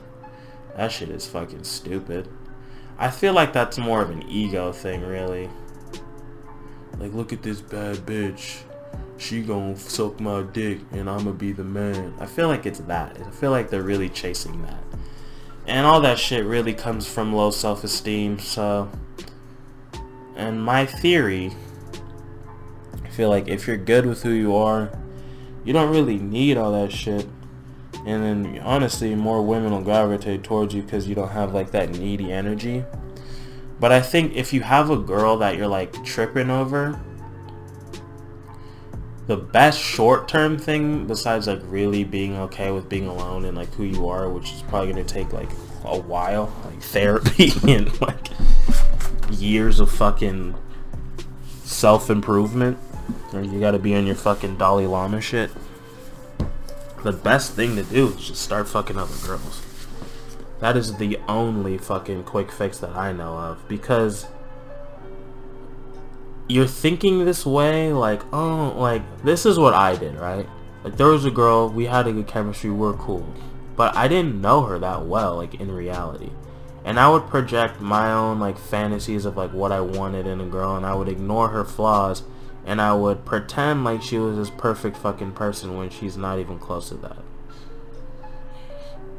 [0.75, 2.27] That shit is fucking stupid
[2.97, 5.49] I feel like that's more of an ego thing, really.
[6.97, 8.61] Like, look at this bad bitch.
[9.17, 12.13] She gonna suck my dick and I'ma be the man.
[12.19, 13.17] I feel like it's that.
[13.19, 14.83] I feel like they're really chasing that.
[15.67, 18.89] And all that shit really comes from low self-esteem, so...
[20.35, 21.53] And my theory,
[23.03, 24.91] I feel like if you're good with who you are,
[25.63, 27.25] you don't really need all that shit
[28.05, 31.89] and then honestly more women will gravitate towards you because you don't have like that
[31.89, 32.83] needy energy.
[33.79, 36.99] But I think if you have a girl that you're like tripping over
[39.27, 43.83] the best short-term thing besides like really being okay with being alone and like who
[43.83, 45.49] you are which is probably going to take like
[45.85, 48.27] a while like therapy and like
[49.31, 50.53] years of fucking
[51.63, 52.77] self-improvement
[53.33, 55.49] or you got to be on your fucking Dalai Lama shit
[57.05, 59.61] the best thing to do is just start fucking other girls.
[60.59, 64.25] That is the only fucking quick fix that I know of because
[66.49, 70.49] you're thinking this way like, oh, like this is what I did, right?
[70.83, 73.31] Like there was a girl, we had a good chemistry, we are cool.
[73.75, 76.31] But I didn't know her that well, like in reality.
[76.83, 80.45] And I would project my own like fantasies of like what I wanted in a
[80.45, 82.23] girl and I would ignore her flaws
[82.65, 86.57] and I would pretend like she was this perfect fucking person when she's not even
[86.57, 87.17] close to that.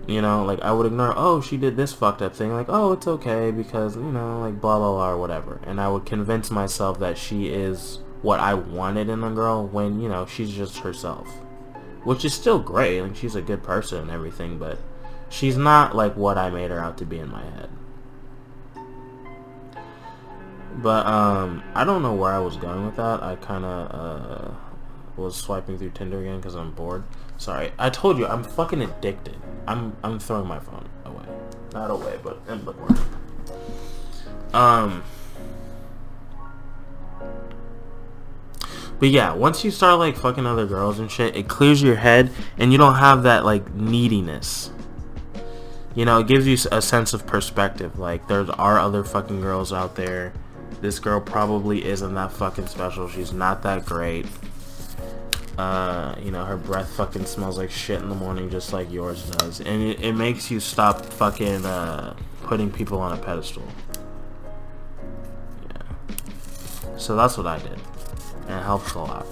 [0.07, 2.93] You know, like I would ignore, oh, she did this fucked up thing, like, oh,
[2.93, 5.61] it's okay because, you know, like blah blah blah or whatever.
[5.65, 10.01] And I would convince myself that she is what I wanted in a girl when,
[10.01, 11.29] you know, she's just herself.
[12.05, 14.79] Which is still great, like she's a good person and everything, but
[15.29, 17.69] she's not like what I made her out to be in my head.
[20.77, 23.23] But um, I don't know where I was going with that.
[23.23, 24.55] I kind of uh,
[25.17, 27.03] was swiping through Tinder again because I'm bored.
[27.39, 29.37] Sorry, I told you I'm fucking addicted.
[29.67, 31.25] I'm I'm throwing my phone away,
[31.73, 32.99] not away, but in bookmark.
[34.53, 35.03] Um.
[38.99, 42.31] But yeah, once you start like fucking other girls and shit, it clears your head
[42.57, 44.71] and you don't have that like neediness.
[45.95, 47.99] You know, it gives you a sense of perspective.
[47.99, 50.33] Like there are other fucking girls out there
[50.87, 53.09] this girl probably isn't that fucking special.
[53.09, 54.25] She's not that great.
[55.59, 59.29] Uh, you know, her breath fucking smells like shit in the morning just like yours
[59.31, 59.59] does.
[59.59, 63.65] And it, it makes you stop fucking uh, putting people on a pedestal.
[65.65, 66.97] Yeah.
[66.99, 67.81] So that's what I did.
[68.47, 69.27] And it helps a lot.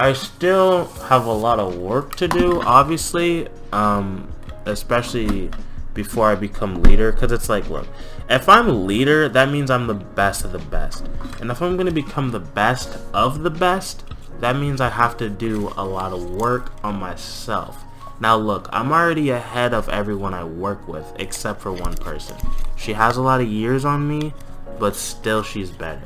[0.00, 3.46] I still have a lot of work to do, obviously.
[3.72, 4.32] Um,
[4.64, 5.48] especially
[5.94, 7.86] before I become leader because it's like look
[8.28, 11.06] if I'm a leader that means I'm the best of the best.
[11.40, 14.04] And if I'm going to become the best of the best
[14.40, 17.82] that means I have to do a lot of work on myself.
[18.20, 22.36] Now look I'm already ahead of everyone I work with except for one person.
[22.76, 24.32] She has a lot of years on me
[24.78, 26.02] but still she's better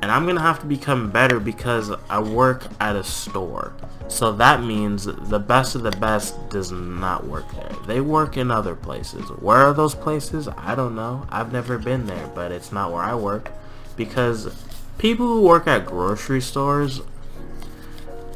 [0.00, 3.72] and I'm gonna have to become better because I work at a store.
[4.08, 7.72] So that means the best of the best does not work there.
[7.86, 9.28] They work in other places.
[9.28, 10.48] Where are those places?
[10.48, 11.26] I don't know.
[11.30, 13.52] I've never been there but it's not where I work.
[13.96, 14.54] Because
[14.98, 17.00] people who work at grocery stores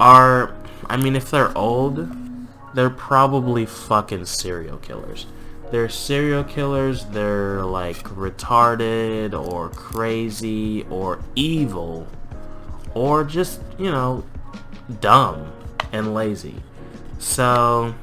[0.00, 0.54] are
[0.88, 2.08] I mean if they're old
[2.74, 5.26] they're probably fucking serial killers
[5.72, 12.06] they're serial killers, they're like retarded or crazy or evil
[12.94, 14.22] or just, you know,
[15.00, 15.50] dumb
[15.90, 16.56] and lazy.
[17.18, 17.94] So,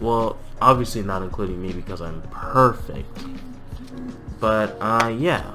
[0.00, 3.24] well, obviously not including me because I'm perfect.
[4.38, 5.50] But, uh, yeah.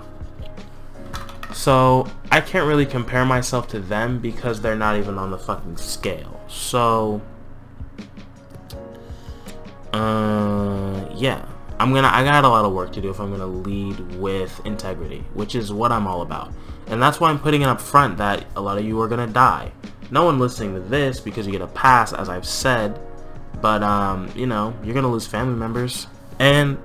[1.54, 5.78] So I can't really compare myself to them because they're not even on the fucking
[5.78, 6.42] scale.
[6.50, 7.22] So,
[9.94, 11.46] uh, yeah.
[11.80, 14.60] I'm gonna, I got a lot of work to do if I'm gonna lead with
[14.66, 16.52] integrity, which is what I'm all about.
[16.88, 19.28] And that's why I'm putting it up front that a lot of you are gonna
[19.28, 19.72] die.
[20.12, 23.00] No one listening to this because you get a pass, as I've said,
[23.62, 26.08] but, um, you know, you're gonna lose family members.
[26.38, 26.78] And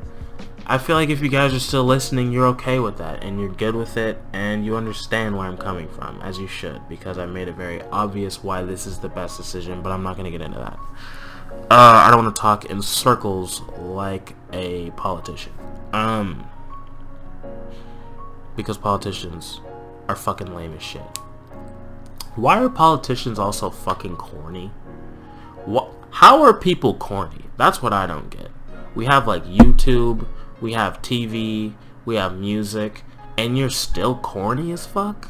[0.67, 3.53] I feel like if you guys are still listening, you're okay with that, and you're
[3.53, 7.27] good with it, and you understand where I'm coming from, as you should, because I
[7.27, 10.41] made it very obvious why this is the best decision, but I'm not to get
[10.41, 10.79] into that.
[11.71, 15.53] Uh, I don't want to talk in circles like a politician.
[15.93, 16.49] Um,
[18.57, 19.61] because politicians
[20.09, 21.03] are fucking lame as shit.
[22.37, 24.71] Why are politicians also fucking corny?
[25.65, 25.91] What?
[26.11, 27.47] How are people corny?
[27.57, 28.51] That's what I don't get.
[28.95, 30.27] We have like YouTube,
[30.61, 33.03] we have TV, we have music,
[33.37, 35.29] and you're still corny as fuck?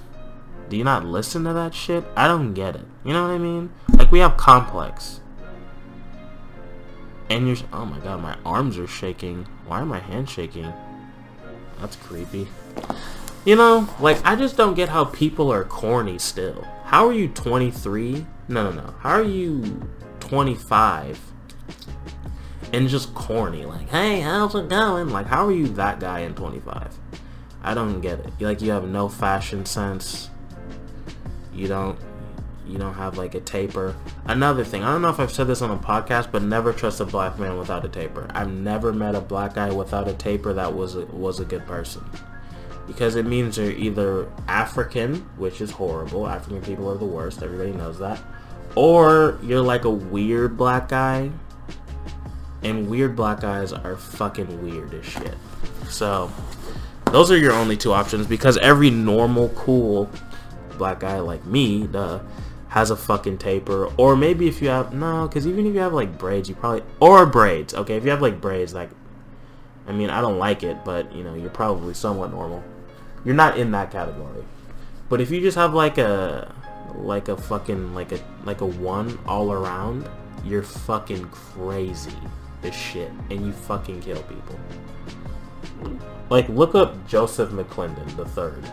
[0.68, 2.04] Do you not listen to that shit?
[2.16, 2.86] I don't get it.
[3.04, 3.70] You know what I mean?
[3.96, 5.20] Like, we have Complex.
[7.30, 7.56] And you're...
[7.72, 9.46] Oh my god, my arms are shaking.
[9.66, 10.72] Why are my hands shaking?
[11.80, 12.48] That's creepy.
[13.44, 16.66] You know, like, I just don't get how people are corny still.
[16.84, 18.26] How are you 23?
[18.48, 18.94] No, no, no.
[19.00, 19.88] How are you
[20.20, 21.20] 25
[22.72, 23.64] and just corny.
[23.64, 25.10] Like, hey, how's it going?
[25.10, 26.98] Like, how are you that guy in 25?
[27.62, 28.32] I don't get it.
[28.40, 30.30] Like, you have no fashion sense.
[31.52, 31.98] You don't,
[32.66, 33.94] you don't have like a taper.
[34.24, 37.00] Another thing, I don't know if I've said this on a podcast, but never trust
[37.00, 38.26] a black man without a taper.
[38.30, 41.66] I've never met a black guy without a taper that was a, was a good
[41.66, 42.04] person.
[42.86, 46.26] Because it means you're either African, which is horrible.
[46.26, 47.42] African people are the worst.
[47.42, 48.20] Everybody knows that.
[48.74, 51.30] Or you're like a weird black guy
[52.64, 55.34] and weird black guys are fucking weird as shit.
[55.88, 56.32] So,
[57.06, 60.10] those are your only two options because every normal, cool
[60.78, 62.20] black guy like me, duh,
[62.74, 63.86] has a fucking taper.
[63.96, 66.82] Or maybe if you have, no, because even if you have like braids, you probably,
[66.98, 68.90] or braids, okay, if you have like braids, like,
[69.86, 72.64] I mean, I don't like it, but, you know, you're probably somewhat normal.
[73.24, 74.42] You're not in that category.
[75.08, 76.52] But if you just have like a,
[76.96, 80.08] like a fucking, like a, like a one all around,
[80.44, 82.10] you're fucking crazy
[82.60, 84.58] this shit and you fucking kill people.
[86.28, 88.68] Like, look up Joseph McClendon the third.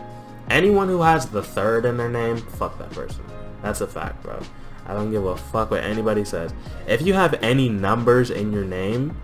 [0.50, 3.24] Anyone who has the third in their name, fuck that person.
[3.62, 4.40] That's a fact, bro.
[4.86, 6.52] I don't give a fuck what anybody says.
[6.86, 9.16] If you have any numbers in your name,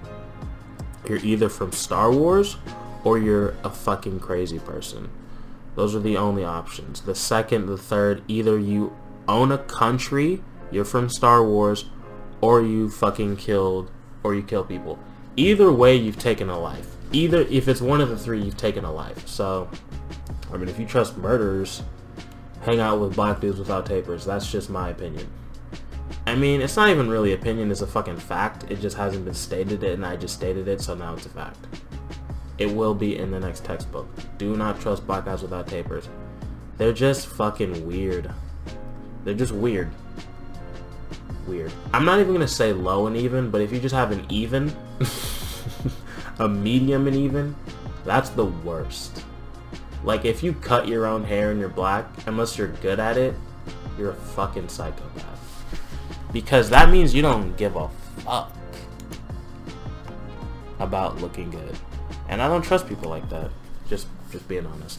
[1.08, 2.56] you're either from Star Wars
[3.04, 5.10] or you're a fucking crazy person.
[5.74, 7.00] Those are the only options.
[7.00, 8.96] The second, the third, either you
[9.26, 11.86] own a country, you're from Star Wars,
[12.40, 13.90] or you fucking killed
[14.22, 14.98] or you kill people.
[15.36, 16.96] Either way, you've taken a life.
[17.12, 19.26] Either, if it's one of the three, you've taken a life.
[19.26, 19.68] So,
[20.52, 21.82] I mean, if you trust murderers,
[22.62, 24.24] hang out with black dudes without tapers.
[24.24, 25.28] That's just my opinion.
[26.26, 28.64] I mean, it's not even really opinion, it's a fucking fact.
[28.70, 31.66] It just hasn't been stated and I just stated it, so now it's a fact.
[32.58, 34.08] It will be in the next textbook.
[34.36, 36.08] Do not trust black guys without tapers.
[36.76, 38.30] They're just fucking weird.
[39.24, 39.90] They're just weird
[41.48, 41.72] weird.
[41.92, 44.72] I'm not even to say low and even, but if you just have an even,
[46.38, 47.56] a medium and even,
[48.04, 49.24] that's the worst.
[50.04, 53.34] Like, if you cut your own hair and you're black, unless you're good at it,
[53.98, 55.74] you're a fucking psychopath.
[56.32, 58.52] Because that means you don't give a fuck
[60.78, 61.76] about looking good.
[62.28, 63.50] And I don't trust people like that.
[63.88, 64.98] Just, just being honest.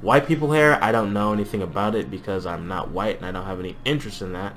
[0.00, 3.32] White people hair, I don't know anything about it because I'm not white and I
[3.32, 4.54] don't have any interest in that.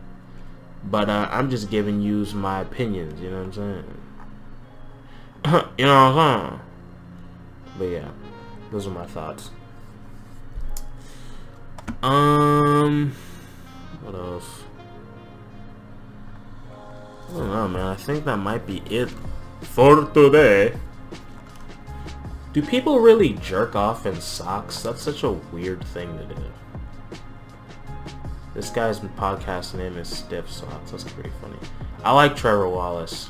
[0.85, 3.97] But uh, I'm just giving you my opinions, you know what I'm saying?
[5.77, 6.59] you know what I'm saying?
[7.77, 8.09] But yeah,
[8.71, 9.49] those are my thoughts.
[12.03, 13.15] Um,
[14.01, 14.63] what else?
[17.29, 17.87] I don't know, man.
[17.87, 19.09] I think that might be it
[19.61, 20.77] for today.
[22.51, 24.83] Do people really jerk off in socks?
[24.83, 26.41] That's such a weird thing to do.
[28.53, 30.91] This guy's podcast name is Stiff Socks.
[30.91, 31.57] That's pretty funny.
[32.03, 33.29] I like Trevor Wallace.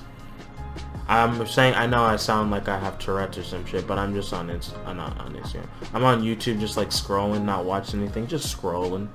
[1.07, 4.13] I'm saying I know I sound like I have Tourette's or some shit, but I'm
[4.13, 5.67] just on Inst I'm not on Instagram.
[5.93, 9.09] I'm on YouTube just like scrolling, not watching anything, just scrolling.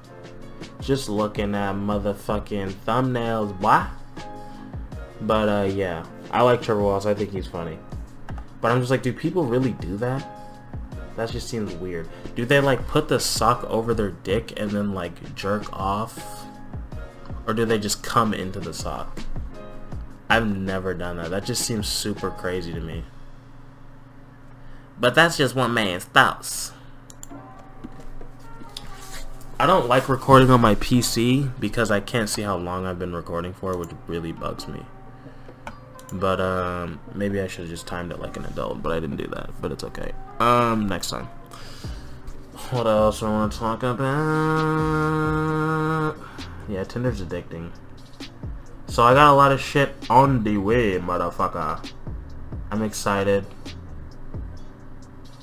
[0.81, 3.89] Just looking at motherfucking thumbnails, why?
[5.23, 6.05] But uh yeah.
[6.31, 7.79] I like Trevor Wallace, I think he's funny.
[8.61, 10.27] But I'm just like, do people really do that?
[11.17, 12.09] That just seems weird.
[12.37, 16.45] Do they like put the sock over their dick and then like jerk off?
[17.47, 19.19] Or do they just come into the sock?
[20.29, 21.31] I've never done that.
[21.31, 23.05] That just seems super crazy to me.
[25.01, 26.73] But that's just one man's thoughts.
[29.61, 33.15] I don't like recording on my PC because I can't see how long I've been
[33.15, 34.83] recording for, which really bugs me.
[36.13, 39.17] But um, maybe I should have just timed it like an adult, but I didn't
[39.17, 39.51] do that.
[39.61, 40.13] But it's okay.
[40.39, 41.29] Um, next time.
[42.71, 44.07] What else I want to talk about?
[46.69, 47.73] Yeah, Tinder's addicting.
[48.89, 51.93] So I got a lot of shit on the way, motherfucker.
[52.71, 53.45] I'm excited.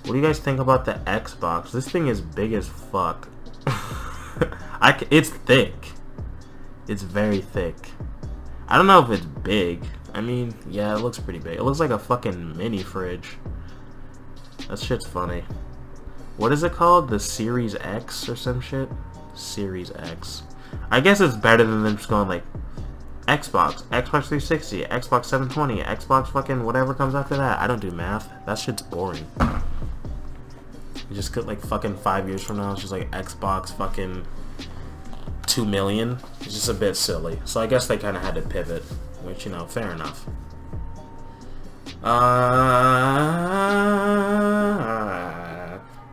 [0.03, 1.71] What do you guys think about the Xbox?
[1.71, 3.29] This thing is big as fuck.
[4.81, 5.73] I c it's thick.
[6.87, 7.75] It's very thick.
[8.67, 9.85] I don't know if it's big.
[10.13, 11.57] I mean, yeah, it looks pretty big.
[11.57, 13.37] It looks like a fucking mini fridge.
[14.69, 15.43] That shit's funny.
[16.37, 17.09] What is it called?
[17.09, 18.89] The Series X or some shit?
[19.33, 20.43] Series X.
[20.89, 22.43] I guess it's better than them just going like
[23.27, 27.59] Xbox, Xbox 360, Xbox 720, Xbox fucking whatever comes after that.
[27.59, 28.29] I don't do math.
[28.45, 29.25] That shit's boring.
[29.39, 34.25] You just get like fucking five years from now, it's just like Xbox fucking
[35.47, 36.19] two million.
[36.41, 37.39] It's just a bit silly.
[37.45, 38.83] So I guess they kind of had to pivot,
[39.23, 40.25] which you know, fair enough.
[42.03, 42.59] Uh,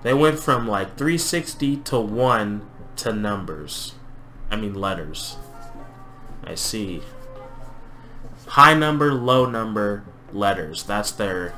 [0.03, 3.95] they went from like 360 to one to numbers.
[4.51, 5.37] I mean letters.
[6.45, 7.03] I see.
[8.47, 10.83] High number, low number, letters.
[10.83, 11.55] That's their.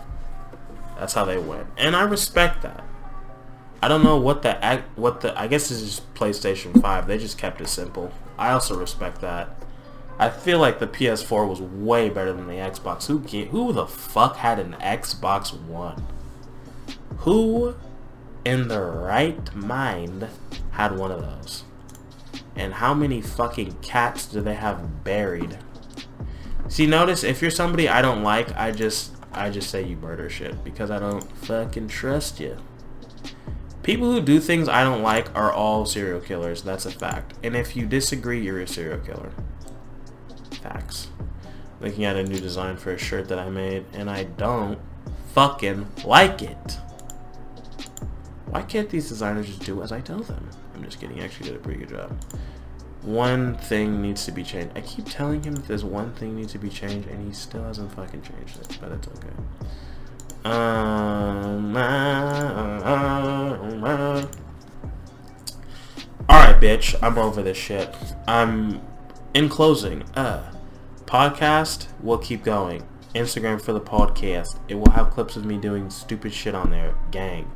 [0.98, 2.84] That's how they went, and I respect that.
[3.82, 7.06] I don't know what the what the I guess this is PlayStation 5.
[7.06, 8.12] They just kept it simple.
[8.38, 9.50] I also respect that.
[10.18, 13.06] I feel like the PS4 was way better than the Xbox.
[13.06, 16.06] Who who the fuck had an Xbox One?
[17.18, 17.74] Who
[18.44, 20.28] in the right mind
[20.70, 21.64] had one of those?
[22.56, 25.58] And how many fucking cats do they have buried?
[26.68, 30.30] See, notice if you're somebody I don't like, I just I just say you murder
[30.30, 32.56] shit because I don't fucking trust you.
[33.82, 36.62] People who do things I don't like are all serial killers.
[36.62, 37.34] That's a fact.
[37.42, 39.32] And if you disagree, you're a serial killer.
[40.62, 41.08] Facts.
[41.80, 44.78] Looking at a new design for a shirt that I made, and I don't
[45.34, 46.78] fucking like it.
[48.46, 50.48] Why can't these designers just do as I tell them?
[50.84, 51.16] Just kidding.
[51.16, 52.16] He actually did a pretty good job.
[53.02, 54.76] One thing needs to be changed.
[54.76, 57.62] I keep telling him that there's one thing needs to be changed, and he still
[57.64, 59.28] hasn't fucking changed it, but it's okay.
[60.44, 61.74] Um,
[66.30, 66.94] Alright, bitch.
[67.02, 67.94] I'm over this shit.
[68.26, 68.80] I'm
[69.34, 70.02] in closing.
[70.14, 70.52] Uh,
[71.04, 72.86] podcast will keep going.
[73.14, 74.58] Instagram for the podcast.
[74.68, 76.94] It will have clips of me doing stupid shit on there.
[77.10, 77.50] Gang.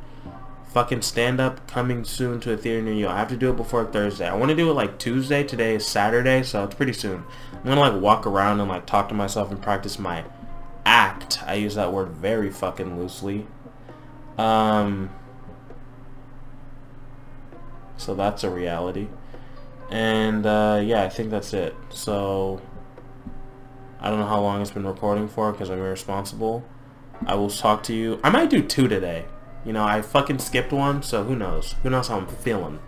[0.69, 3.07] Fucking stand up coming soon to a theater near you.
[3.07, 4.27] I have to do it before Thursday.
[4.27, 5.43] I want to do it like Tuesday.
[5.43, 7.23] Today is Saturday, so it's pretty soon.
[7.53, 10.25] I'm gonna like walk around and like talk to myself and practice my
[10.85, 11.39] act.
[11.43, 13.47] I use that word very fucking loosely.
[14.37, 15.09] Um,
[17.97, 19.07] so that's a reality.
[19.89, 21.75] And uh, yeah, I think that's it.
[21.89, 22.61] So
[23.99, 26.63] I don't know how long it's been recording for because I'm irresponsible.
[27.25, 28.19] I will talk to you.
[28.23, 29.25] I might do two today.
[29.65, 31.75] You know, I fucking skipped one, so who knows?
[31.83, 32.79] Who knows how I'm feeling?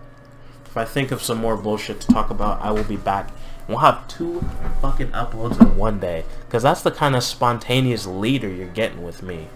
[0.66, 3.30] If I think of some more bullshit to talk about, I will be back
[3.68, 4.44] We'll have two
[4.82, 6.26] fucking uploads in one day.
[6.46, 9.48] Because that's the kind of spontaneous leader you're getting with me.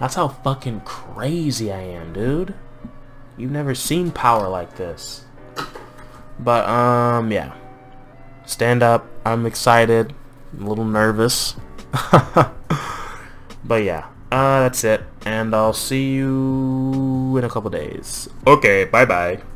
[0.00, 2.54] That's how fucking crazy I am, dude.
[3.36, 5.24] You've never seen power like this.
[6.38, 7.54] But, um, yeah.
[8.46, 9.06] Stand up.
[9.24, 10.14] I'm excited.
[10.52, 11.54] I'm a little nervous.
[12.12, 14.06] but, yeah.
[14.32, 15.02] Uh, that's it.
[15.26, 18.30] And I'll see you in a couple days.
[18.46, 19.55] Okay, bye-bye.